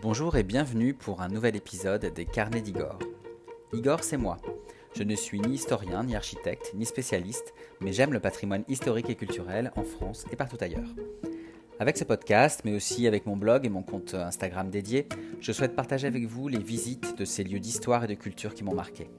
[0.00, 3.00] Bonjour et bienvenue pour un nouvel épisode des Carnets d'Igor.
[3.72, 4.36] Igor, c'est moi.
[4.94, 9.16] Je ne suis ni historien, ni architecte, ni spécialiste, mais j'aime le patrimoine historique et
[9.16, 10.94] culturel en France et partout ailleurs.
[11.80, 15.08] Avec ce podcast, mais aussi avec mon blog et mon compte Instagram dédié,
[15.40, 18.62] je souhaite partager avec vous les visites de ces lieux d'histoire et de culture qui
[18.62, 19.10] m'ont marqué.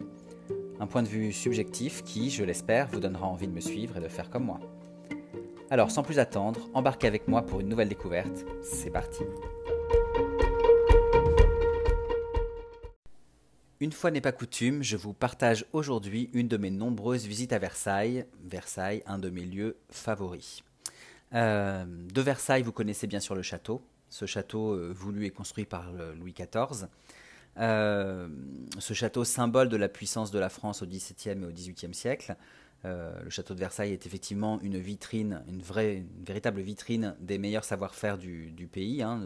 [0.79, 4.01] Un point de vue subjectif qui, je l'espère, vous donnera envie de me suivre et
[4.01, 4.61] de faire comme moi.
[5.71, 8.45] Alors, sans plus attendre, embarquez avec moi pour une nouvelle découverte.
[8.63, 9.23] C'est parti.
[13.89, 17.57] Une fois n'est pas coutume, je vous partage aujourd'hui une de mes nombreuses visites à
[17.57, 18.27] Versailles.
[18.43, 20.61] Versailles, un de mes lieux favoris.
[21.33, 23.81] Euh, de Versailles, vous connaissez bien sûr le château.
[24.11, 26.85] Ce château euh, voulu et construit par Louis XIV.
[27.57, 28.29] Euh,
[28.77, 32.35] ce château symbole de la puissance de la France au XVIIe et au XVIIIe siècle.
[32.83, 38.19] le château de Versailles est effectivement une vitrine, une vraie, véritable vitrine des meilleurs savoir-faire
[38.19, 39.19] du, pays, hein,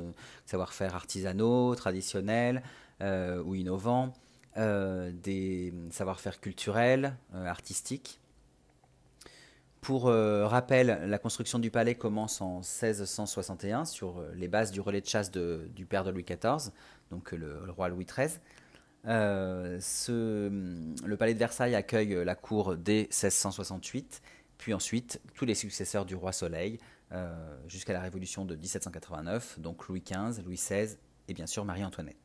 [0.45, 2.63] savoir-faire artisanaux, traditionnels
[3.01, 4.13] ou innovants,
[4.55, 8.19] des savoir-faire culturels, artistiques.
[9.83, 14.79] Pour euh, rappel, la construction du palais commence en 1661 sur euh, les bases du
[14.79, 16.71] relais de chasse du père de Louis XIV,
[17.11, 18.39] donc le, roi Louis XIII.
[19.07, 24.21] Euh, le palais de Versailles accueille la cour dès 1668,
[24.57, 26.79] puis ensuite tous les successeurs du roi Soleil
[27.67, 30.95] jusqu'à la révolution de 1789, donc Louis XV, Louis XVI
[31.27, 32.22] et bien sûr Marie-Antoinette.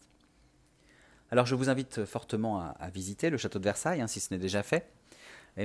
[1.30, 4.40] Alors je vous invite fortement à, visiter le château de Versailles, hein, si ce n'est
[4.40, 4.90] déjà fait.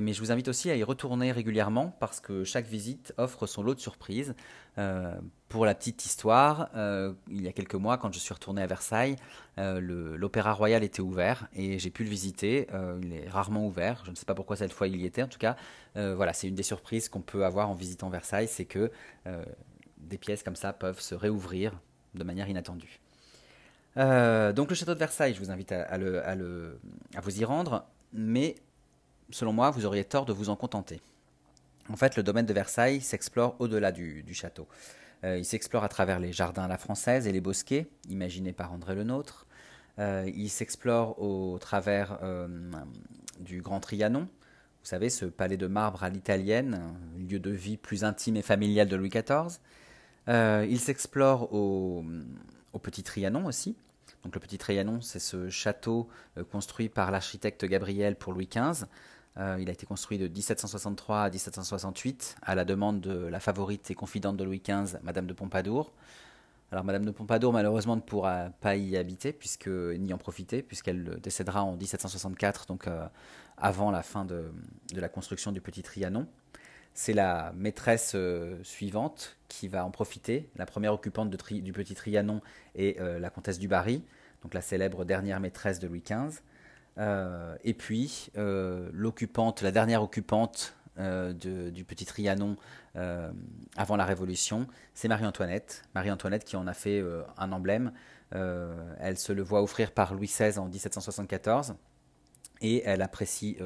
[0.01, 3.61] Mais je vous invite aussi à y retourner régulièrement parce que chaque visite offre son
[3.61, 4.33] lot de surprises.
[4.79, 5.13] Euh,
[5.49, 8.65] pour la petite histoire, euh, il y a quelques mois, quand je suis retourné à
[8.65, 9.17] Versailles,
[9.59, 9.79] euh,
[10.17, 12.67] l'Opéra Royal était ouvert et j'ai pu le visiter.
[13.03, 14.01] il est rarement ouvert.
[14.05, 15.21] Je ne sais pas pourquoi cette fois il y était.
[15.21, 15.55] En tout cas,
[15.95, 18.91] voilà, c'est une des surprises qu'on peut avoir en visitant Versailles, c'est que
[19.97, 21.79] des pièces comme ça peuvent se réouvrir
[22.15, 23.02] de manière inattendue.
[23.95, 25.97] Donc le château de Versailles, je vous invite à,
[27.21, 28.55] vous y rendre, mais
[29.29, 31.01] selon moi, vous auriez tort de vous en contenter.
[31.89, 34.67] En fait, le domaine de Versailles s'explore au-delà du, château.
[35.23, 38.71] Euh, il s'explore à travers les jardins à la française et les bosquets, imaginés par
[38.71, 39.45] André Le Nôtre.
[39.99, 42.47] Euh, il s'explore au travers euh,
[43.39, 46.81] du Grand Trianon, vous savez, ce palais de marbre à l'italienne,
[47.17, 49.59] lieu de vie plus intime et familial de Louis XIV.
[50.27, 52.03] il s'explore au,
[52.73, 53.75] au, Petit Trianon aussi.
[54.23, 56.09] Donc le Petit Trianon, c'est ce château
[56.51, 58.85] construit par l'architecte Gabriel pour Louis XV,
[59.37, 63.89] euh, il a été construit de 1763 à 1768 à la demande de la favorite
[63.89, 65.91] et confidente de Louis XV, Madame de Pompadour.
[66.71, 69.37] Alors Madame de Pompadour malheureusement ne pourra pas y habiter
[69.99, 73.05] ni en profiter puisqu'elle décédera en 1764 donc euh,
[73.57, 74.51] avant la fin de,
[74.95, 76.27] la construction du Petit Trianon.
[76.93, 80.49] C'est la maîtresse euh, suivante qui va en profiter.
[80.55, 82.41] La première occupante du Petit Trianon
[82.75, 84.03] est la comtesse du Barry,
[84.41, 86.41] donc la célèbre dernière maîtresse de Louis XV.
[86.97, 88.91] Euh, et puis, euh,
[89.61, 92.55] la dernière occupante euh, du petit Trianon
[93.75, 95.83] avant la Révolution, c'est Marie-Antoinette.
[95.95, 97.03] Marie-Antoinette qui en a fait
[97.37, 97.91] un emblème.
[98.31, 101.75] elle se le voit offrir par Louis XVI en 1774
[102.61, 103.57] et elle apprécie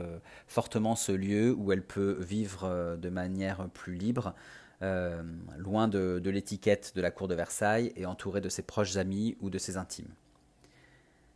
[0.48, 4.34] fortement ce lieu où elle peut vivre de manière plus libre,
[4.82, 9.50] loin de, l'étiquette de la cour de Versailles et entourée de ses proches amis ou
[9.50, 10.10] de ses intimes.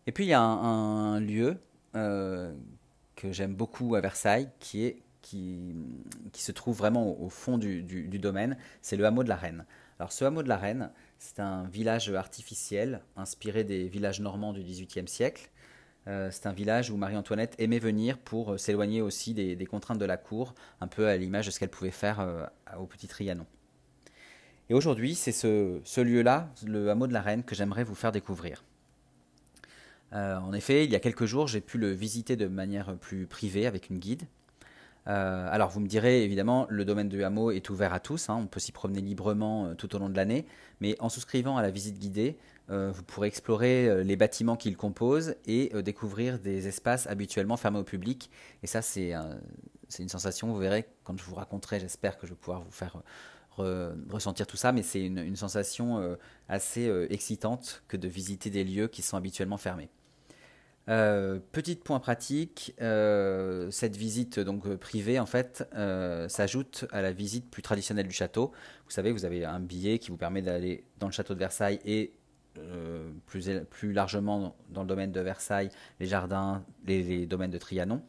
[0.07, 1.57] Et puis il y a un lieu
[1.95, 2.53] euh,
[3.15, 4.95] que j'aime beaucoup à Versailles, qui
[6.33, 9.65] se trouve vraiment au, fond du, du, domaine, c'est le hameau de la Reine.
[9.99, 14.63] Alors ce hameau de la Reine, c'est un village artificiel inspiré des villages normands du
[14.63, 15.50] XVIIIe siècle.
[16.07, 20.05] Euh, c'est un village où Marie-Antoinette aimait venir pour euh, s'éloigner aussi des, contraintes de
[20.05, 23.45] la cour, un peu à l'image de ce qu'elle pouvait faire au Petit Trianon.
[24.71, 28.63] Et aujourd'hui, c'est ce, lieu-là, le hameau de la Reine, que j'aimerais vous faire découvrir.
[30.13, 33.27] Euh, en effet, il y a quelques jours, j'ai pu le visiter de manière plus
[33.27, 34.23] privée avec une guide.
[35.07, 38.37] Euh, alors vous me direz évidemment, le domaine du hameau est ouvert à tous, hein.
[38.39, 40.45] on peut s'y promener librement euh, tout au long de l'année,
[40.79, 42.37] mais en souscrivant à la visite guidée,
[42.71, 48.31] vous pourrez explorer les bâtiments qu'il compose et découvrir des espaces habituellement fermés au public.
[48.63, 49.13] Et ça, c'est
[49.99, 53.01] une sensation, vous verrez, quand je vous raconterai, j'espère que je vais pouvoir vous faire
[53.57, 59.01] ressentir tout ça, mais c'est une, sensation assez excitante que de visiter des lieux qui
[59.01, 59.89] sont habituellement fermés.
[60.89, 65.63] Euh, petit point pratique, euh, cette visite donc euh, privée en fait
[66.27, 68.51] s'ajoute à la visite plus traditionnelle du château.
[68.85, 71.79] Vous savez, vous avez un billet qui vous permet d'aller dans le château de Versailles
[71.85, 72.13] et
[73.25, 75.69] plus, plus largement dans le domaine de Versailles,
[75.99, 78.01] les jardins, les, domaines de Trianon.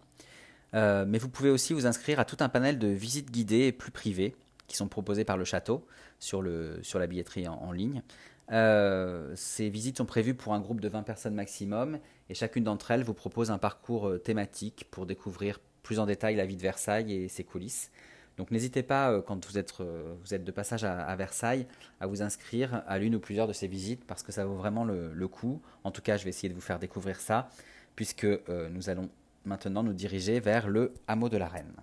[0.73, 4.35] mais vous pouvez aussi vous inscrire à tout un panel de visites guidées plus privées
[4.67, 5.87] qui sont proposées par le château
[6.19, 8.03] sur, le, sur la billetterie en ligne.
[8.49, 11.99] ces visites sont prévues pour un groupe de 20 personnes maximum
[12.29, 16.47] et chacune d'entre elles vous propose un parcours thématique pour découvrir plus en détail la
[16.47, 17.91] vie de Versailles et ses coulisses.
[18.39, 21.67] Donc n'hésitez pas, quand vous êtes, vous êtes de passage à, Versailles,
[22.01, 24.85] à vous inscrire à l'une ou plusieurs de ces visites parce que ça vaut vraiment
[24.85, 25.61] le, coup.
[25.85, 27.51] En tout cas, je vais essayer de vous faire découvrir ça
[27.95, 29.11] puisque nous allons
[29.45, 31.75] maintenant nous diriger vers le hameau de la Reine.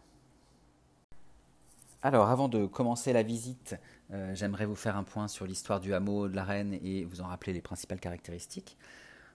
[2.02, 3.76] Alors, avant de commencer la visite,
[4.12, 7.20] euh, j'aimerais vous faire un point sur l'histoire du hameau de la Reine et vous
[7.20, 8.78] en rappeler les principales caractéristiques.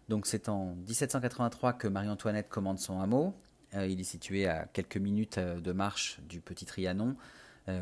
[0.09, 3.35] Donc, c'est en 1783 que Marie-Antoinette commande son hameau.
[3.75, 7.17] Euh, il est situé à quelques minutes euh, de marche du Petit Trianon,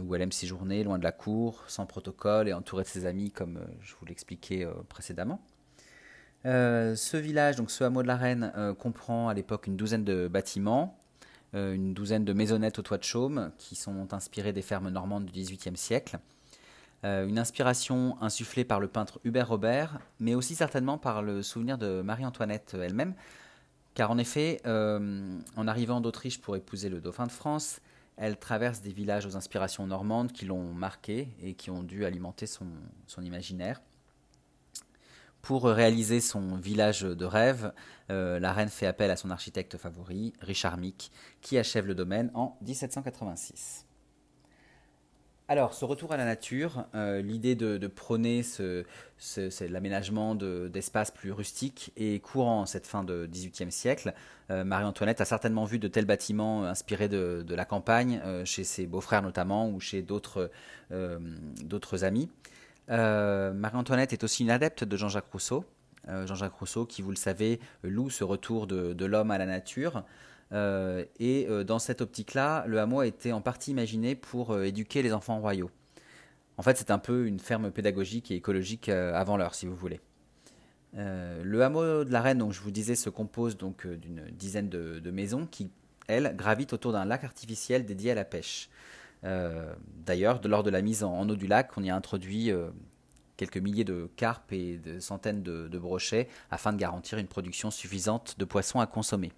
[0.04, 3.32] où elle aime séjourner, loin de la cour, sans protocole et entourée de ses amis,
[3.32, 5.40] comme je vous l'expliquais précédemment.
[6.44, 11.02] ce village, donc ce hameau de la Reine, comprend à l'époque une douzaine de bâtiments,
[11.54, 15.26] euh, une douzaine de maisonnettes au toit de chaume qui sont inspirées des fermes normandes
[15.26, 16.18] du XVIIIe siècle.
[17.04, 21.76] Euh, une inspiration insufflée par le peintre Hubert Robert, mais aussi certainement par le souvenir
[21.76, 23.14] de Marie-Antoinette elle-même,
[23.94, 27.80] car en effet, euh, en arrivant d'Autriche pour épouser le dauphin de France,
[28.16, 32.46] elle traverse des villages aux inspirations normandes qui l'ont marquée et qui ont dû alimenter
[32.46, 32.66] son
[33.22, 33.80] imaginaire.
[35.42, 37.72] Pour réaliser son village de rêve,
[38.10, 41.10] euh, la reine fait appel à son architecte favori, Richard Mick,
[41.40, 43.84] qui achève le domaine en 1786.
[45.48, 48.42] Alors, ce retour à la nature, euh, l'idée de, prôner
[49.68, 54.14] l'aménagement d'espaces plus rustiques est courant cette fin de XVIIIe siècle.
[54.50, 59.22] Euh, Marie-Antoinette a certainement vu de tels bâtiments inspirés de, la campagne, chez ses beaux-frères
[59.22, 60.50] notamment, ou chez d'autres
[62.02, 62.30] amis.
[62.90, 65.64] Euh, Marie-Antoinette est aussi une adepte de Jean-Jacques Rousseau.
[66.08, 70.04] Euh, Jean-Jacques Rousseau, qui, vous le savez, loue ce retour de, l'homme à la nature.
[70.52, 75.12] Euh, et dans cette optique-là, le hameau a été en partie imaginé pour éduquer les
[75.12, 75.70] enfants royaux.
[76.58, 80.00] En fait, c'est un peu une ferme pédagogique et écologique avant l'heure, si vous voulez.
[80.94, 85.10] le hameau de la Reine, donc je vous disais, se compose donc d'une dizaine de,
[85.10, 85.70] maisons qui,
[86.06, 88.69] elles, gravitent autour d'un lac artificiel dédié à la pêche.
[89.25, 89.72] Euh,
[90.04, 92.69] d'ailleurs, lors de la mise en, eau du lac, on y a introduit euh,
[93.37, 98.38] quelques milliers de carpes et de centaines de, brochets afin de garantir une production suffisante
[98.38, 99.32] de poissons à consommer.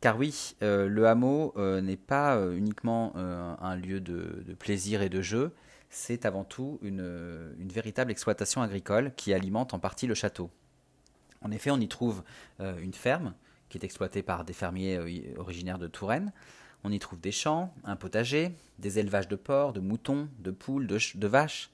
[0.00, 5.52] Car oui, euh, le hameau n'est pas uniquement un lieu de, plaisir et de jeu,
[5.90, 10.50] c'est avant tout une, véritable exploitation agricole qui alimente en partie le château.
[11.42, 12.22] En effet, on y trouve
[12.60, 13.34] une ferme
[13.68, 14.98] qui est exploitée par des fermiers
[15.36, 16.32] originaires de Touraine,
[16.84, 20.86] on y trouve des champs, un potager, des élevages de porcs, de moutons, de poules,
[20.86, 21.70] de, vaches.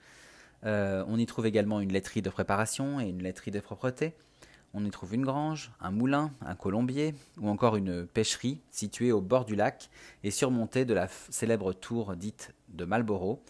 [0.64, 4.14] Euh, on y trouve également une laiterie de préparation et une laiterie de propreté.
[4.76, 9.20] On y trouve une grange, un moulin, un colombier ou encore une pêcherie située au
[9.20, 9.90] bord du lac
[10.22, 13.40] et surmontée de la célèbre tour dite de Marlborough.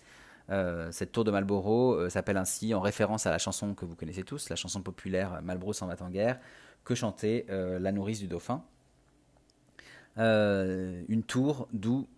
[0.50, 3.96] Euh, cette tour de Marlborough euh, s'appelle ainsi en référence à la chanson que vous
[3.96, 6.38] connaissez tous, la chanson populaire Marlborough s'en va en guerre,
[6.84, 8.62] que chantait la nourrice du dauphin.
[10.19, 12.08] Euh, une tour d'où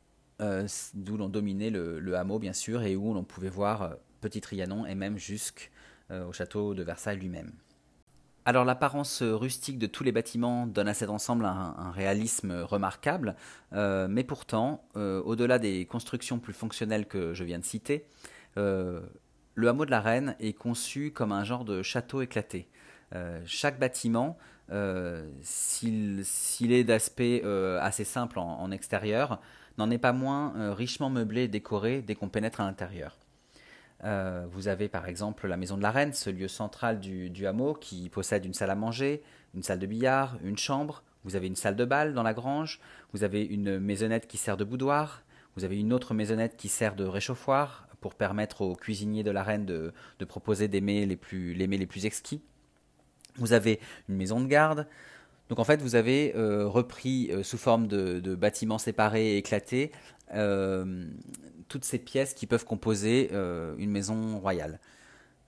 [0.41, 4.41] euh, d'où l'on dominait le, hameau, bien sûr, et où l'on pouvait voir euh, Petit
[4.41, 7.53] Trianon et même jusqu'au château de Versailles lui-même.
[8.49, 13.37] Alors l'apparence rustique de tous les bâtiments donne à cet ensemble un, réalisme remarquable,
[13.73, 18.07] mais pourtant, au-delà des constructions plus fonctionnelles que je viens de citer,
[18.57, 19.03] le
[19.69, 22.71] hameau de la Reine est conçu comme un genre de château éclaté.
[23.45, 24.39] chaque bâtiment
[24.71, 29.41] euh, s'il est d'aspect euh, assez simple en, extérieur,
[29.79, 33.17] n'en est pas moins euh, richement meublé et décoré dès qu'on pénètre à l'intérieur.
[34.03, 38.09] Vous avez par exemple la maison de la reine, ce lieu central du, hameau qui
[38.09, 39.23] possède une salle à manger,
[39.55, 41.03] une salle de billard, une chambre.
[41.25, 42.81] Vous avez une salle de bal dans la grange.
[43.13, 45.23] Vous avez une maisonnette qui sert de boudoir.
[45.57, 49.43] Vous avez une autre maisonnette qui sert de réchauffoir pour permettre aux cuisiniers de la
[49.43, 49.93] reine de,
[50.27, 52.41] proposer des mets les plus, les mets les plus exquis.
[53.37, 54.87] Vous avez une maison de garde.
[55.49, 59.91] Donc en fait, vous avez euh, repris euh, sous forme de, bâtiments séparés et éclatés
[60.35, 61.07] euh,
[61.69, 64.81] toutes ces pièces qui peuvent composer une maison royale.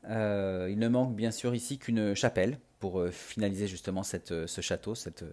[0.04, 5.24] il ne manque bien sûr ici qu'une chapelle pour finaliser justement ce château, cette,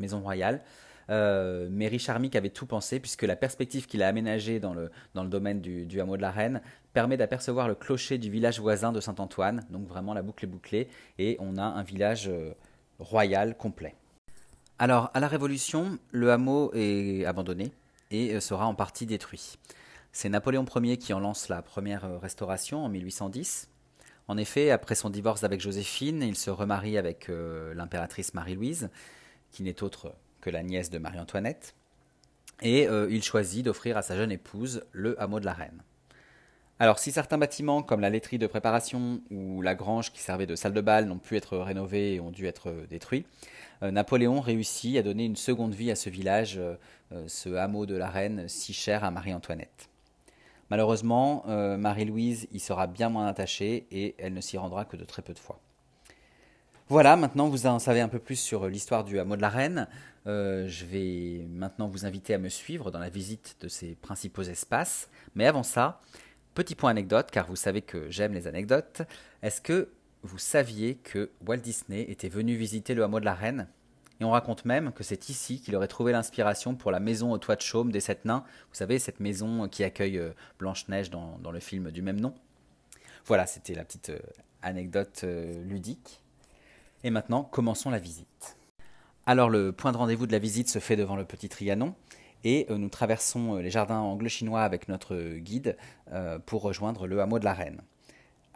[0.00, 0.62] maison royale.
[1.08, 5.60] mais Richard Mick avait tout pensé puisque la perspective qu'il a aménagée dans le, domaine
[5.60, 6.60] du, hameau de la Reine
[6.94, 10.88] permet d'apercevoir le clocher du village voisin de Saint-Antoine, donc vraiment la boucle est bouclée,
[11.18, 12.54] et on a un village euh,
[13.00, 13.94] royal complet.
[14.78, 17.72] Alors, à la Révolution, le hameau est abandonné
[18.10, 19.58] et euh, sera en partie détruit.
[20.16, 23.68] C'est Napoléon Ier qui en lance la première euh, restauration en 1810.
[24.28, 28.88] En effet, après son divorce avec Joséphine, il se remarie avec l'impératrice Marie-Louise,
[29.50, 31.74] qui n'est autre que la nièce de Marie-Antoinette,
[32.62, 35.82] et il choisit d'offrir à sa jeune épouse le hameau de la Reine.
[36.78, 40.56] Alors si certains bâtiments comme la laiterie de préparation ou la grange qui servait de
[40.56, 43.26] salle de bal n'ont pu être rénovés et ont dû être détruits,
[43.82, 46.58] Napoléon réussit à donner une seconde vie à ce village,
[47.26, 49.90] ce hameau de la reine si cher à Marie-Antoinette.
[50.74, 55.22] Malheureusement, Marie-Louise y sera bien moins attachée et elle ne s'y rendra que de très
[55.22, 55.60] peu de fois.
[56.88, 59.86] Voilà, maintenant vous en savez un peu plus sur l'histoire du hameau de la Reine.
[60.26, 64.42] Euh, je vais maintenant vous inviter à me suivre dans la visite de ces principaux
[64.42, 65.08] espaces.
[65.36, 66.00] Mais avant ça,
[66.54, 69.02] petit point anecdote, car vous savez que j'aime les anecdotes.
[69.42, 69.90] Est-ce que
[70.24, 73.68] vous saviez que Walt Disney était venu visiter le hameau de la Reine?
[74.20, 77.38] Et on raconte même que c'est ici qu'il aurait trouvé l'inspiration pour la maison au
[77.38, 78.44] toit de chaume des sept nains.
[78.70, 82.34] Vous savez, cette maison qui accueille euh, Blanche-Neige dans, le film du même nom.
[83.26, 84.18] Voilà, c'était la petite euh,
[84.62, 85.24] anecdote
[85.66, 86.20] ludique.
[87.02, 88.56] Et maintenant, commençons la visite.
[89.26, 91.94] Alors le point de rendez-vous de la visite se fait devant le Petit Trianon
[92.44, 95.76] et euh, nous traversons euh, les jardins anglo-chinois avec notre guide
[96.12, 97.80] euh, pour rejoindre le hameau de la Reine.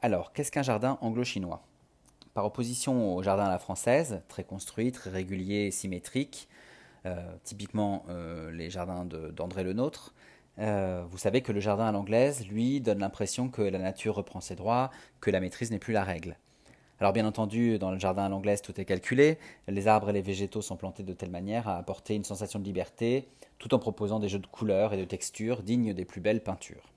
[0.03, 1.63] Alors, qu'est-ce qu'un jardin anglo-chinois?
[2.39, 6.49] Par opposition au jardin à la française, très construit, très régulier symétrique,
[7.43, 8.05] typiquement
[8.53, 10.15] les jardins d'André Le Nôtre,
[10.57, 14.55] vous savez que le jardin à l'anglaise, lui, donne l'impression que la nature reprend ses
[14.55, 16.37] droits, que la maîtrise n'est plus la règle.
[17.01, 19.39] Alors bien entendu, dans le jardin à l'anglaise, tout est calculé.
[19.67, 22.65] Les arbres et les végétaux sont plantés de telle manière à apporter une sensation de
[22.65, 23.27] liberté,
[23.59, 26.93] tout en proposant des jeux de couleurs et de textures dignes des plus belles peintures.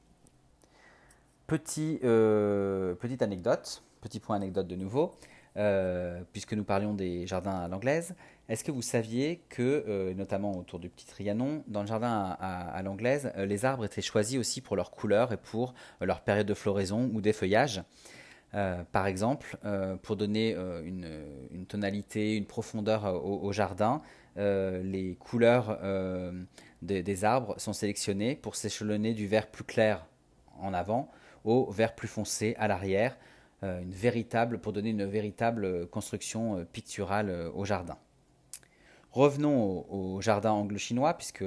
[1.47, 5.13] Petit, euh, petite anecdote, petit point anecdote de nouveau,
[5.57, 8.15] euh, puisque nous parlions des jardins à l'anglaise.
[8.49, 12.81] Est-ce que vous saviez que, euh, notamment autour du petit Trianon, dans le jardin à,
[12.83, 17.09] l'anglaise, les arbres étaient choisis aussi pour leur couleur et pour leur période de floraison
[17.13, 17.83] ou d'effeuillage
[18.53, 24.01] euh, par exemple, euh, pour donner euh, une, tonalité, une profondeur au, jardin,
[24.35, 25.79] les couleurs
[26.81, 30.05] des arbres sont sélectionnées pour s'échelonner du vert plus clair
[30.59, 31.11] en avant
[31.43, 33.17] au vert plus foncé à l'arrière,
[33.63, 37.97] une véritable, pour donner une véritable construction picturale au jardin.
[39.11, 41.43] Revenons au, jardin anglo-chinois, puisque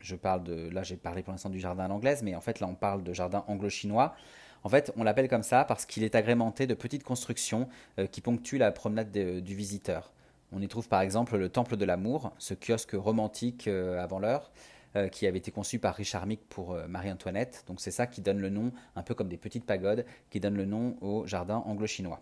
[0.00, 2.60] je parle de, là j'ai parlé pour l'instant du jardin à l'anglaise, mais en fait
[2.60, 4.14] là on parle de jardin anglo-chinois.
[4.62, 7.68] En fait, on l'appelle comme ça parce qu'il est agrémenté de petites constructions
[7.98, 10.12] euh, qui ponctuent la promenade du visiteur.
[10.52, 14.50] On y trouve par exemple le Temple de l'Amour, ce kiosque romantique euh, avant l'heure,
[14.96, 17.64] euh, qui avait été conçu par Richard Mick pour Marie-Antoinette.
[17.66, 20.56] Donc c'est ça qui donne le nom, un peu comme des petites pagodes, qui donne
[20.56, 22.20] le nom au jardin anglo-chinois.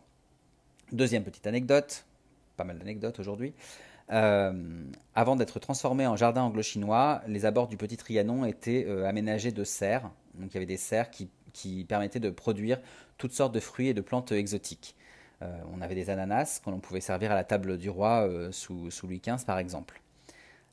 [0.92, 2.04] Deuxième petite anecdote,
[2.56, 3.52] pas mal d'anecdotes aujourd'hui.
[4.08, 10.10] avant d'être transformé en jardin anglo-chinois, les abords du Petit Trianon étaient aménagés de serres.
[10.34, 12.80] Donc il y avait des serres qui permettait de produire
[13.18, 14.94] toutes sortes de fruits et de plantes exotiques.
[15.42, 18.88] Euh, on avait des ananas qu'on pouvait servir à la table du roi euh, sous,
[19.04, 20.00] Louis XV par exemple.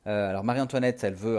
[0.06, 1.38] Euh, alors Marie-Antoinette, elle veut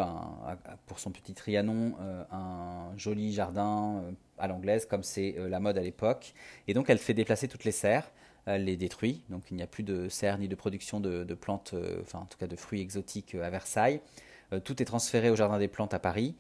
[0.86, 1.96] pour son petit Trianon
[2.32, 4.04] un joli jardin
[4.38, 6.34] à l'anglaise comme c'est la mode à l'époque.
[6.68, 8.12] Et donc elle fait déplacer toutes les serres,
[8.46, 9.24] elle les détruit.
[9.30, 12.38] Donc il n'y a plus de serres ni de production de, plantes, enfin en tout
[12.38, 14.02] cas de fruits exotiques à Versailles.
[14.64, 16.36] tout est transféré au Jardin des Plantes à Paris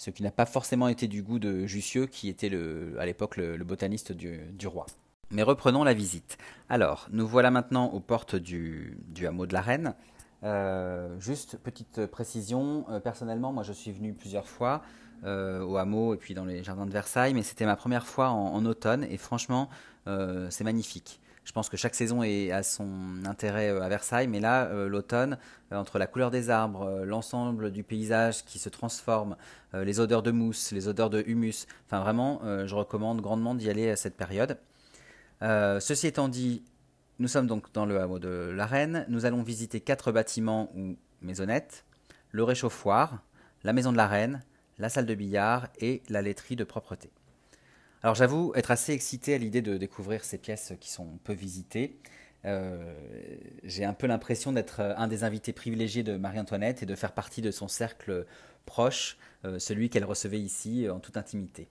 [0.00, 2.50] ce qui n'a pas forcément été du goût de Jussieu, qui était
[2.98, 4.86] à l'époque le, botaniste du, roi.
[5.30, 6.38] Mais reprenons la visite.
[6.70, 9.94] Alors, nous voilà maintenant aux portes du, hameau de la Reine.
[10.42, 14.82] Euh, juste petite précision, euh, personnellement, moi je suis venu plusieurs fois
[15.24, 18.30] euh, au hameau et puis dans les jardins de Versailles, mais c'était ma première fois
[18.30, 19.68] en automne et franchement,
[20.48, 21.20] c'est magnifique.
[21.44, 25.38] Je pense que chaque saison a son intérêt à Versailles, mais là, l'automne,
[25.70, 29.36] entre la couleur des arbres, l'ensemble du paysage qui se transforme,
[29.72, 33.88] les odeurs de mousse, les odeurs de humus, enfin vraiment, je recommande grandement d'y aller
[33.88, 34.58] à cette période.
[35.40, 36.64] ceci étant dit,
[37.20, 39.04] nous sommes donc dans le hameau de la Reine.
[39.08, 41.84] Nous allons visiter quatre bâtiments ou maisonnettes
[42.30, 43.22] le réchauffoir,
[43.62, 44.42] la maison de la Reine,
[44.78, 47.10] la salle de billard et la laiterie de propreté.
[48.02, 51.98] Alors j'avoue être assez excité à l'idée de découvrir ces pièces qui sont peu visitées.
[52.46, 52.94] Euh,
[53.64, 57.42] j'ai un peu l'impression d'être un des invités privilégiés de Marie-Antoinette et de faire partie
[57.42, 58.24] de son cercle
[58.64, 61.68] proche, euh, celui qu'elle recevait ici en toute intimité.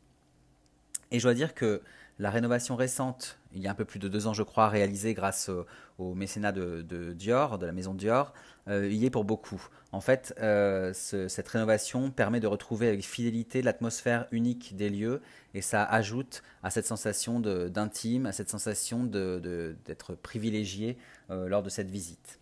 [1.09, 1.81] Et je dois dire que
[2.19, 5.13] la rénovation récente, il y a un peu plus de deux ans je crois, réalisée
[5.13, 5.49] grâce
[5.97, 8.33] au, mécénat de, Dior, de la maison Dior,
[8.67, 9.65] euh, y est pour beaucoup.
[9.93, 15.21] En fait, euh, cette rénovation permet de retrouver avec fidélité l'atmosphère unique des lieux
[15.53, 20.97] et ça ajoute à cette sensation d'intime, à cette sensation d'être privilégié
[21.31, 22.39] euh, lors de cette visite.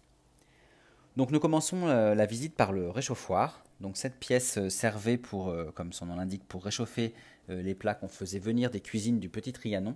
[1.16, 3.64] Donc nous commençons la visite par le réchauffoir.
[3.82, 7.14] Donc cette pièce servait pour, comme son nom l'indique, pour réchauffer
[7.48, 9.96] les plats qu'on faisait venir des cuisines du Petit Trianon.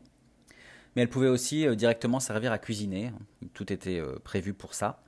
[0.96, 3.12] Mais elle pouvait aussi directement servir à cuisiner.
[3.54, 5.02] Tout était prévu pour ça.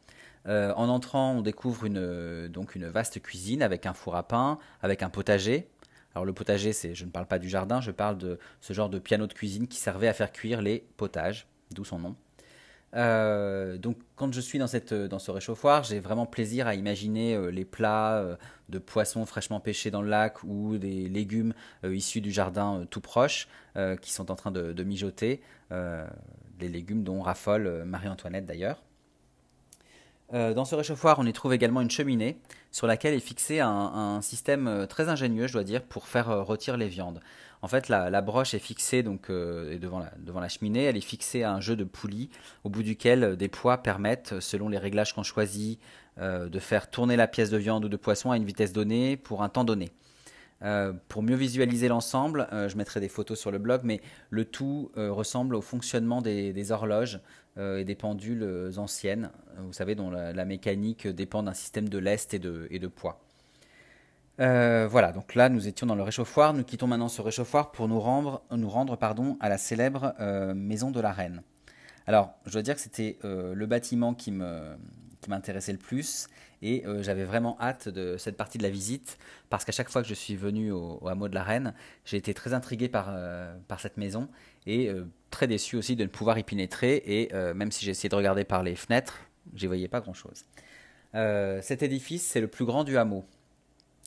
[0.47, 4.59] Euh, en entrant, on découvre une, donc une vaste cuisine avec un four à pain,
[4.81, 5.69] avec un potager,
[6.15, 8.89] Alors le potager, c'est, je ne parle pas du jardin, je parle de ce genre
[8.89, 12.15] de piano de cuisine qui servait à faire cuire les potages, d'où son nom.
[12.95, 17.35] Euh, donc quand je suis dans, cette, dans ce réchauffoir, j'ai vraiment plaisir à imaginer
[17.35, 18.35] euh, les plats euh,
[18.69, 23.47] de poissons fraîchement pêchés dans le lac ou des légumes issus du jardin tout proche
[24.01, 28.81] qui sont en train de, de mijoter, des légumes dont raffole Marie-Antoinette d'ailleurs.
[30.31, 32.39] dans ce réchauffoir, on y trouve également une cheminée
[32.71, 36.77] sur laquelle est fixé un, un système très ingénieux, je dois dire, pour faire rôtir
[36.77, 37.19] les viandes.
[37.63, 41.53] En fait, la, broche est fixée donc euh, devant, la, cheminée, elle est fixée à
[41.53, 42.29] un jeu de poulies
[42.65, 45.79] au bout duquel euh, des poids permettent, selon les réglages qu'on choisit,
[46.17, 49.15] euh, de faire tourner la pièce de viande ou de poisson à une vitesse donnée
[49.15, 49.93] pour un temps donné.
[51.07, 55.55] pour mieux visualiser l'ensemble, je mettrai des photos sur le blog, mais le tout ressemble
[55.55, 57.19] au fonctionnement des, horloges
[57.57, 62.39] et des pendules anciennes, vous savez, dont la, mécanique dépend d'un système de lest et
[62.39, 63.19] de poids.
[64.39, 66.53] Euh, voilà, donc là nous étions dans le réchauffoir.
[66.53, 70.53] Nous quittons maintenant ce réchauffoir pour nous rendre, nous rendre pardon, à la célèbre euh,
[70.53, 71.43] maison de la reine.
[72.07, 76.27] Alors, je dois dire que c'était euh, le bâtiment qui m'intéressait le plus
[76.61, 79.17] et j'avais vraiment hâte de cette partie de la visite
[79.49, 81.73] parce qu'à chaque fois que je suis venu au, hameau de la reine,
[82.05, 83.13] j'ai été très intrigué par,
[83.67, 84.29] par cette maison
[84.65, 84.89] et
[85.29, 88.45] très déçu aussi de ne pouvoir y pénétrer et même si j'ai essayé de regarder
[88.45, 89.19] par les fenêtres,
[89.53, 90.45] j'y voyais pas grand-chose.
[91.13, 93.25] cet édifice, c'est le plus grand du hameau.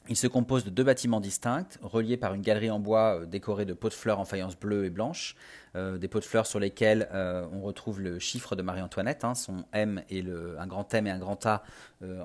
[0.08, 3.64] Il se compose de deux bâtiments distincts, reliés par une galerie en bois euh, décorée
[3.64, 5.34] de pots de fleurs en faïence bleue et blanche,
[5.74, 9.34] euh, des pots de fleurs sur lesquels euh, on retrouve le chiffre de Marie-Antoinette, hein,
[9.34, 10.24] son M et
[10.58, 11.64] un grand M et un grand A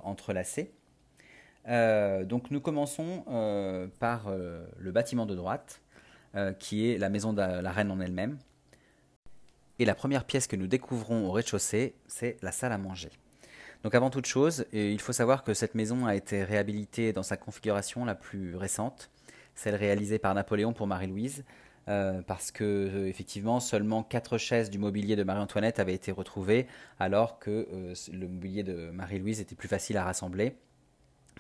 [0.04, 0.74] entrelacés.
[1.66, 3.24] donc nous commençons
[4.00, 5.82] par le bâtiment de droite,
[6.60, 8.38] qui est la maison de la reine en elle-même.
[9.80, 13.10] Et la première pièce que nous découvrons au rez-de-chaussée, c'est la salle à manger.
[13.84, 17.36] Donc avant toute chose, il faut savoir que cette maison a été réhabilitée dans sa
[17.36, 19.10] configuration la plus récente,
[19.56, 21.44] celle réalisée par Napoléon pour Marie-Louise,
[21.88, 26.68] euh, parce que euh, effectivement seulement quatre chaises du mobilier de Marie-Antoinette avaient été retrouvées,
[27.00, 30.56] alors que euh, le mobilier de Marie-Louise était plus facile à rassembler,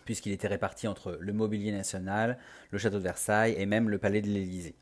[0.04, 2.40] puisqu'il était réparti entre le mobilier national,
[2.72, 4.74] le château de Versailles et même le palais de l'Élysée.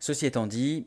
[0.00, 0.86] Ceci étant dit,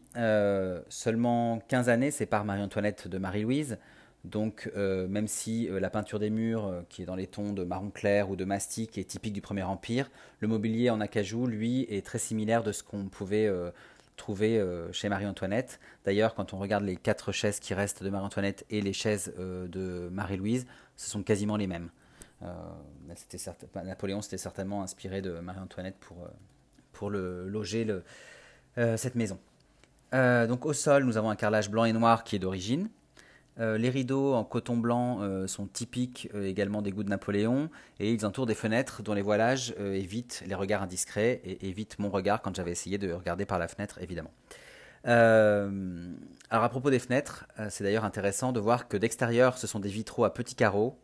[0.87, 3.77] seulement 15 années séparent Marie-Antoinette de Marie-Louise,
[4.23, 7.53] donc, euh, même si euh, la peinture des murs, euh, qui est dans les tons
[7.53, 11.47] de marron clair ou de mastic, est typique du Premier Empire, le mobilier en acajou,
[11.47, 13.51] lui, est très similaire de ce qu'on pouvait
[14.17, 15.79] trouver chez Marie-Antoinette.
[16.05, 20.09] D'ailleurs, quand on regarde les quatre chaises qui restent de Marie-Antoinette et les chaises de
[20.11, 20.65] Marie-Louise,
[20.97, 21.89] ce sont quasiment les mêmes.
[23.75, 26.27] Napoléon s'était certainement inspiré de Marie-Antoinette pour,
[26.91, 27.87] pour loger
[28.75, 29.39] cette maison.
[30.11, 32.89] donc au sol, nous avons un carrelage blanc et noir qui est d'origine.
[33.59, 37.69] Euh, les rideaux en coton blanc euh, sont typiques euh, également des goûts de Napoléon
[37.99, 42.09] et ils entourent des fenêtres dont les voilages évitent les regards indiscrets et évitent mon
[42.09, 44.31] regard quand j'avais essayé de regarder par la fenêtre évidemment.
[45.03, 49.89] alors à propos des fenêtres, c'est d'ailleurs intéressant de voir que d'extérieur ce sont des
[49.89, 50.97] vitraux à petits carreaux,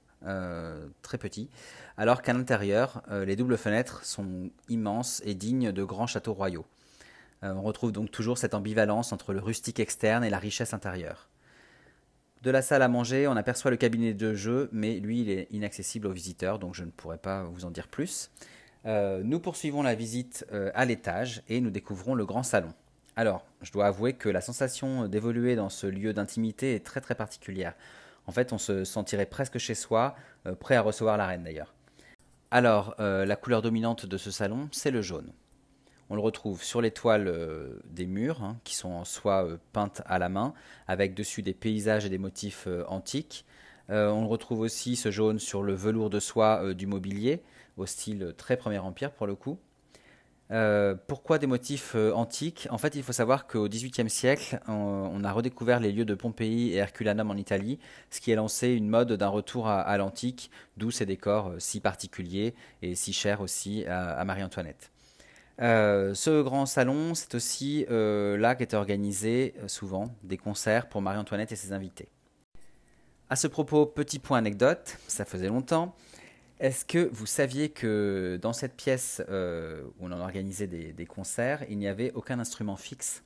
[1.01, 1.49] très petits,
[1.97, 6.65] alors qu'à l'intérieur les doubles fenêtres sont immenses et dignes de grands châteaux royaux.
[7.41, 11.29] on retrouve donc toujours cette ambivalence entre le rustique externe et la richesse intérieure.
[12.47, 15.49] De la salle à manger, on aperçoit le cabinet de jeu, mais lui, il est
[15.51, 18.31] inaccessible aux visiteurs, donc je ne pourrais pas vous en dire plus.
[18.85, 22.71] Euh, nous poursuivons la visite euh, à l'étage et nous découvrons le grand salon.
[23.17, 27.15] Alors, je dois avouer que la sensation d'évoluer dans ce lieu d'intimité est très très
[27.15, 27.73] particulière.
[28.27, 31.73] En fait, on se sentirait presque chez soi, euh, prêt à recevoir la reine d'ailleurs.
[32.49, 35.33] Alors, la couleur dominante de ce salon, c'est le jaune.
[36.09, 39.57] On le retrouve sur les toiles euh, des murs, hein, qui sont en soie euh,
[39.73, 40.53] peinte à la main,
[40.87, 43.45] avec dessus des paysages et des motifs euh, antiques.
[43.89, 47.41] on le retrouve aussi, ce jaune, sur le velours de soie du mobilier,
[47.77, 49.59] au style très Premier Empire pour le coup.
[51.07, 52.67] pourquoi des motifs antiques?
[52.69, 56.73] En fait, il faut savoir qu'au XVIIIe siècle, on, a redécouvert les lieux de Pompéi
[56.73, 60.91] et Herculanum en Italie, ce qui a lancé une mode d'un retour à, l'antique, d'où
[60.91, 64.91] ces décors si particuliers et si chers aussi à Marie-Antoinette.
[65.59, 71.01] Euh, ce grand salon, c'est aussi euh, là qu'étaient organisés euh, souvent des concerts pour
[71.01, 72.09] Marie-Antoinette et ses invités.
[73.29, 75.95] À ce propos, petit point anecdote, ça faisait longtemps.
[76.59, 81.77] Est-ce que vous saviez que dans cette pièce où on organisait des, des, concerts, il
[81.77, 83.23] n'y avait aucun instrument fixe?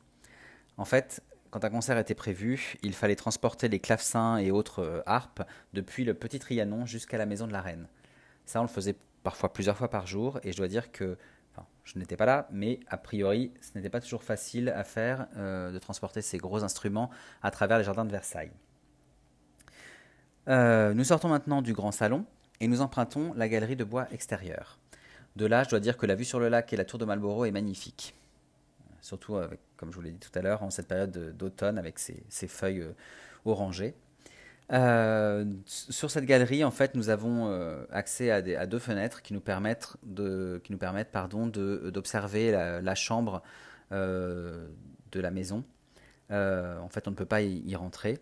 [0.76, 5.44] En fait, quand un concert était prévu, il fallait transporter les clavecins et autres harpes
[5.72, 7.88] depuis le petit Trianon jusqu'à la maison de la reine.
[8.46, 11.18] Ça, on le faisait parfois plusieurs fois par jour, et je dois dire que
[11.84, 15.72] je n'étais pas là, mais a priori, ce n'était pas toujours facile à faire euh,
[15.72, 17.10] de transporter ces gros instruments
[17.42, 18.52] à travers les jardins de Versailles.
[20.48, 22.26] Euh, nous sortons maintenant du grand salon
[22.60, 24.80] et nous empruntons la galerie de bois extérieure.
[25.36, 27.06] De là, je dois dire que la vue sur le lac et la tour de
[27.06, 28.16] Marlborough est magnifique.
[29.02, 29.38] Surtout,
[29.78, 32.86] comme je vous l'ai dit tout à l'heure, en cette période d'automne avec ses, feuilles
[33.46, 33.96] orangées.
[35.66, 37.52] Sur cette galerie, en fait, nous avons
[37.92, 43.42] accès à, deux fenêtres qui nous permettent de, qui nous permettent, pardon, d'observer la, chambre
[43.92, 44.70] de
[45.14, 45.64] la maison.
[46.30, 48.20] en fait, on ne peut pas y rentrer.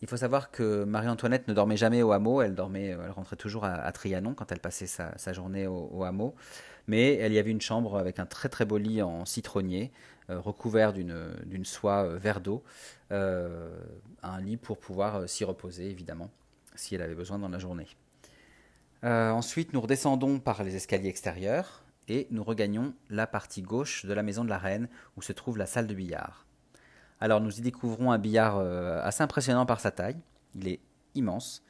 [0.00, 3.64] Il faut savoir que Marie-Antoinette ne dormait jamais au hameau, elle dormait, elle rentrait toujours
[3.64, 6.34] à, Trianon quand elle passait sa, journée au, hameau.
[6.88, 9.92] Mais elle y avait une chambre avec un très très beau lit en citronnier,
[10.30, 12.62] euh, recouvert d'une soie euh, vert d'eau,
[13.12, 13.78] euh,
[14.22, 16.30] un lit pour pouvoir s'y reposer évidemment,
[16.74, 17.86] si elle avait besoin dans la journée.
[19.02, 24.22] ensuite, nous redescendons par les escaliers extérieurs et nous regagnons la partie gauche de la
[24.22, 26.46] maison de la reine où se trouve la salle de billard.
[27.20, 28.58] Alors nous y découvrons un billard
[29.04, 30.16] assez impressionnant par sa taille.
[30.54, 30.80] Il est
[31.14, 31.62] immense.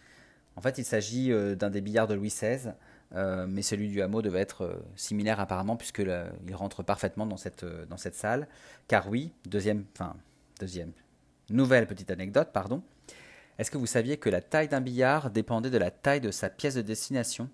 [0.57, 2.73] En fait, il s'agit d'un des billards de Louis XVI,
[3.14, 7.97] euh, mais celui du hameau devait être similaire apparemment puisqu'il rentre parfaitement dans cette, dans
[7.97, 8.49] cette salle.
[8.87, 10.16] Car oui, deuxième, enfin
[10.61, 10.92] deuxième,
[11.51, 12.83] nouvelle petite anecdote, pardon.
[13.59, 16.49] Est-ce que vous saviez que la taille d'un billard dépendait de la taille de sa
[16.49, 17.49] pièce de destination?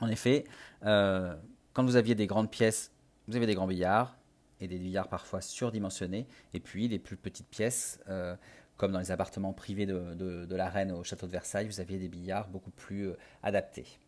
[0.00, 0.44] En effet,
[0.80, 2.90] quand vous aviez des grandes pièces,
[3.28, 4.18] vous avez des grands billards
[4.60, 8.34] et des billards parfois surdimensionnés, et puis les plus petites pièces, euh,
[8.76, 12.08] comme dans les appartements privés de, la reine au château de Versailles, vous aviez des
[12.08, 13.98] billards beaucoup plus euh, adaptés.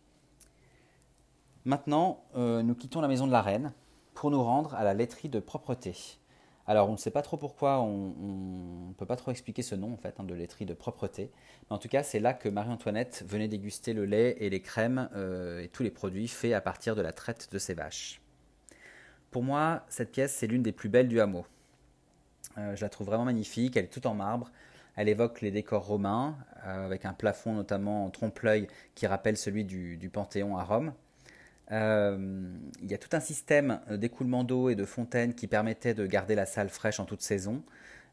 [1.64, 3.73] Maintenant, euh, nous quittons la maison de la reine
[4.14, 5.94] pour nous rendre à la laiterie de propreté.
[6.66, 9.92] Alors, on ne sait pas trop pourquoi, on ne peut pas trop expliquer ce nom
[9.92, 11.31] en fait, hein, de laiterie de propreté.
[11.68, 15.09] Mais en tout cas, c'est là que Marie-Antoinette venait déguster le lait et les crèmes
[15.61, 18.20] et tous les produits faits à partir de la traite de ses vaches.
[19.31, 21.44] Pour moi, cette pièce, c'est l'une des plus belles du hameau.
[22.59, 24.51] Euh, je la trouve vraiment magnifique, elle est toute en marbre.
[24.96, 29.64] Elle évoque les décors romains, euh, avec un plafond notamment en trompe-l'œil qui rappelle celui
[29.64, 30.92] du, Panthéon à Rome.
[31.70, 32.48] Euh,
[32.83, 36.35] il y a tout un système d'écoulement d'eau et de fontaines qui permettait de garder
[36.35, 37.62] la salle fraîche en toute saison.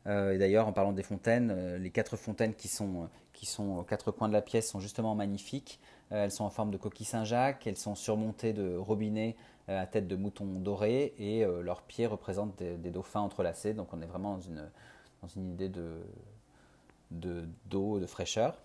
[0.05, 4.11] et d'ailleurs, en parlant des fontaines, les quatre fontaines qui sont, qui sont aux quatre
[4.11, 5.79] coins de la pièce sont justement magnifiques.
[6.11, 9.35] elles sont en forme de coquille Saint-Jacques, elles sont surmontées de robinets
[9.69, 13.73] euh, à tête de mouton doré et euh, leurs pieds représentent des, dauphins entrelacés.
[13.73, 14.69] Donc on est vraiment dans une,
[15.21, 18.61] dans une idée de, d'eau, de, fraîcheur.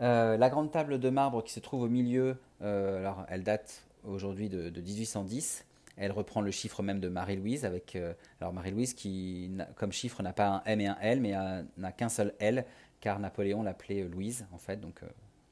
[0.00, 4.48] Euh, la grande table de marbre qui se trouve au milieu, alors elle date aujourd'hui
[4.48, 5.64] de, 1810.
[5.96, 7.96] Elle reprend le chiffre même de Marie-Louise, avec
[8.40, 11.32] alors Marie-Louise qui, comme chiffre, n'a pas un M et un L, mais
[11.78, 12.66] n'a qu'un seul L,
[13.00, 14.78] car Napoléon l'appelait Louise, en fait.
[14.78, 15.02] Donc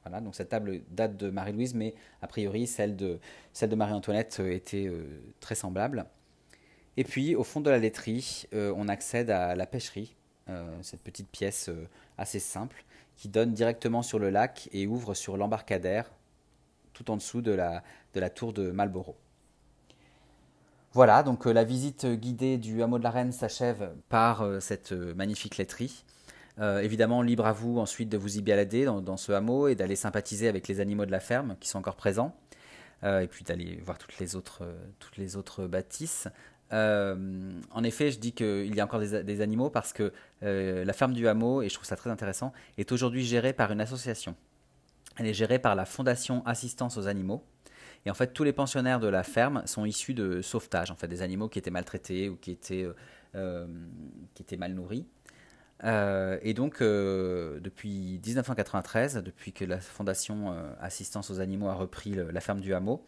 [0.05, 3.19] voilà, donc cette table date de Marie-Louise, mais a priori celle de,
[3.55, 6.05] celle de Marie-Antoinette euh, était euh, très semblable.
[6.99, 10.15] Et puis au fond de la laiterie, euh, on accède à la pêcherie,
[10.83, 11.71] cette petite pièce
[12.19, 12.85] assez simple
[13.17, 16.13] qui donne directement sur le lac et ouvre sur l'embarcadère
[16.95, 19.17] tout en dessous de la, tour de Marlborough.
[20.93, 26.05] Voilà, donc la visite guidée du hameau de la Reine s'achève par cette magnifique laiterie.
[26.61, 29.97] Euh, évidemment, libre à vous ensuite de vous y balader dans, ce hameau et d'aller
[29.97, 32.37] sympathiser avec les animaux de la ferme qui sont encore présents.
[33.03, 36.29] Euh, et puis d'aller voir toutes les autres, euh, toutes les autres bâtisses.
[36.71, 41.29] en effet, je dis qu'il y a encore des, animaux parce que la ferme du
[41.29, 44.35] hameau, et je trouve ça très intéressant, est aujourd'hui gérée par une association.
[45.19, 47.45] Elle est gérée par la Fondation Assistance aux animaux.
[48.07, 51.09] Et en fait, tous les pensionnaires de la ferme sont issus de sauvetage, en fait,
[51.09, 52.87] des animaux qui étaient maltraités ou qui étaient,
[53.33, 55.07] qui étaient mal nourris.
[55.83, 61.75] Euh, et donc, euh, depuis 1993, depuis que la Fondation euh, Assistance aux animaux a
[61.75, 63.05] repris la ferme du hameau,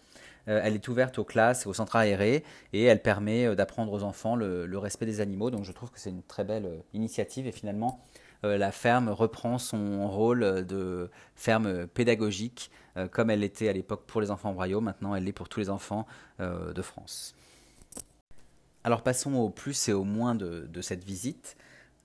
[0.47, 4.79] elle est ouverte aux classes, aux centres aérés, et elle permet d'apprendre aux enfants le,
[4.79, 5.51] respect des animaux.
[5.51, 7.49] Donc, je trouve que c'est une très belle initiative.
[7.49, 8.01] Et finalement,
[8.42, 12.70] la ferme reprend son rôle de ferme pédagogique,
[13.11, 14.81] comme elle l'était à l'époque pour les enfants royaux.
[14.81, 16.07] Maintenant, elle l'est pour tous les enfants
[16.38, 17.35] de France.
[18.85, 21.57] Alors, passons au plus et au moins de cette visite.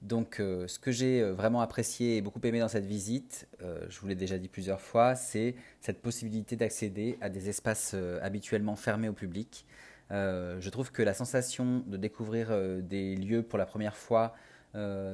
[0.02, 3.86] Donc, euh, ce que j'ai euh, vraiment apprécié et beaucoup aimé dans cette visite, euh,
[3.89, 8.76] je vous l'ai déjà dit plusieurs fois, c'est cette possibilité d'accéder à des espaces habituellement
[8.76, 9.65] fermés au public.
[10.10, 14.34] je trouve que la sensation de découvrir des lieux pour la première fois,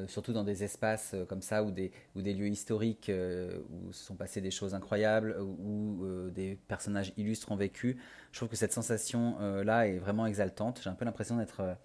[0.07, 3.11] surtout dans des espaces comme ça ou des, lieux historiques
[3.69, 7.97] où se sont passées des choses incroyables, où, des personnages illustres ont vécu,
[8.31, 10.81] je trouve que cette sensation-là est vraiment exaltante.
[10.83, 11.77] J'ai un peu l'impression d'être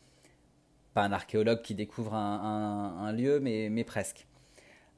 [0.94, 4.26] pas un archéologue qui découvre un, lieu, mais, presque.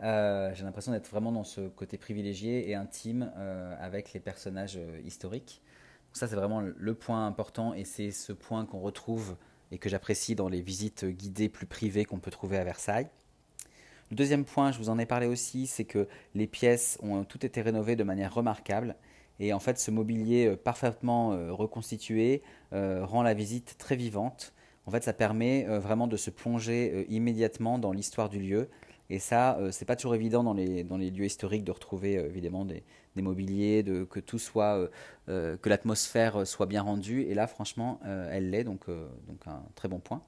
[0.02, 4.76] Euh, j'ai l'impression d'être vraiment dans ce côté privilégié et intime euh, avec les personnages
[4.76, 5.62] euh, historiques.
[6.12, 9.36] ça, c'est vraiment le point important et c'est ce point qu'on retrouve
[9.72, 13.08] et que j'apprécie dans les visites guidées plus privées qu'on peut trouver à Versailles.
[14.10, 17.44] Le deuxième point, je vous en ai parlé aussi, c'est que les pièces ont toutes
[17.44, 18.96] été rénovées de manière remarquable
[19.40, 24.52] Et en fait, ce mobilier parfaitement reconstitué rend la visite très vivante.
[24.86, 28.68] En fait, ça permet vraiment de se plonger immédiatement dans l'histoire du lieu
[29.10, 32.64] et ça, euh, c'est pas toujours évident dans les, lieux historiques de retrouver euh, évidemment
[32.64, 32.82] des,
[33.16, 34.88] mobiliers, de, que tout soit,
[35.28, 37.22] euh, que l'atmosphère soit bien rendue.
[37.22, 40.22] Et là, franchement, elle l'est, donc, un très bon point.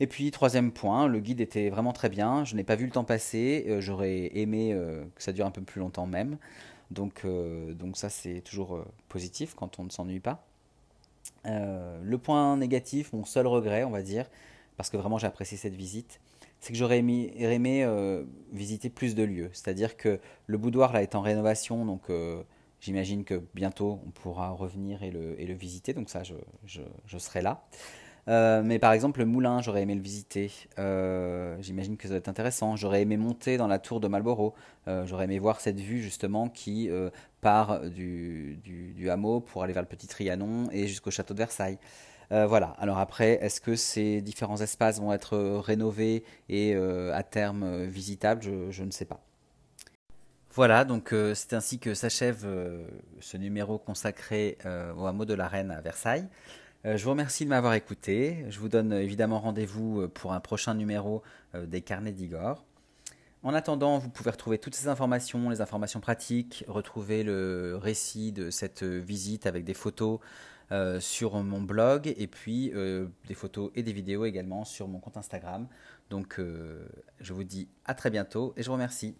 [0.00, 2.44] Et puis, troisième point, le guide était vraiment très bien.
[2.44, 3.76] Je n'ai pas vu le temps passer.
[3.80, 4.76] J'aurais aimé
[5.14, 6.38] que ça dure un peu plus longtemps même.
[6.90, 7.22] Donc
[7.94, 10.44] ça, c'est toujours positif quand on ne s'ennuie pas.
[11.44, 14.28] le point négatif, mon seul regret, on va dire,
[14.76, 16.18] parce que vraiment j'ai apprécié cette visite,
[16.60, 17.32] c'est que j'aurais aimé,
[17.84, 19.50] euh, visiter plus de lieux.
[19.52, 22.42] C'est-à-dire que le boudoir là est en rénovation, donc euh,
[22.80, 27.64] j'imagine que bientôt on pourra revenir et le, visiter, donc ça je, serai là.
[28.28, 30.52] Euh, mais par exemple le moulin, j'aurais aimé le visiter.
[31.60, 32.76] j'imagine que ça va être intéressant.
[32.76, 34.52] J'aurais aimé monter dans la tour de Marlborough.
[34.86, 36.90] j'aurais aimé voir cette vue justement qui
[37.40, 41.78] part du, du, hameau pour aller vers le petit Trianon et jusqu'au château de Versailles.
[42.32, 42.76] Euh, voilà.
[42.78, 47.84] Alors après, est-ce que ces différents espaces vont être euh, rénovés et euh, à terme
[47.84, 48.42] visitables?
[48.42, 49.20] Je, ne sais pas.
[50.52, 52.44] Voilà, donc c'est ainsi que s'achève
[53.20, 54.58] ce numéro consacré
[54.96, 56.26] au hameau de la Reine à Versailles.
[56.84, 58.44] je vous remercie de m'avoir écouté.
[58.48, 61.22] Je vous donne évidemment rendez-vous pour un prochain numéro
[61.54, 62.64] des carnets d'Igor.
[63.44, 68.50] En attendant, vous pouvez retrouver toutes ces informations, les informations pratiques, retrouver le récit de
[68.50, 70.18] cette visite avec des photos,
[70.72, 75.00] euh, sur mon blog et puis euh, des photos et des vidéos également sur mon
[75.00, 75.66] compte Instagram.
[76.10, 76.86] Donc euh,
[77.20, 79.16] je vous dis à très bientôt et je vous remercie.